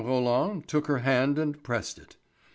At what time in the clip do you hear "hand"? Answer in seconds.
0.97-1.37